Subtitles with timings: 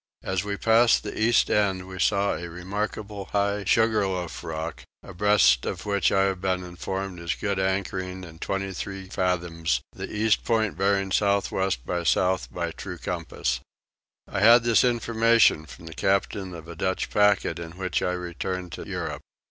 [0.23, 5.85] As we passed the east end we saw a remarkable high sugarloaf rock, abreast of
[5.85, 11.11] which I have been informed is good anchorage in 23 fathoms, the east point bearing
[11.11, 13.59] south west by south by true compass.
[14.27, 18.71] I had this information from the captain of a Dutch packet in which I returned
[18.71, 19.21] to Europe.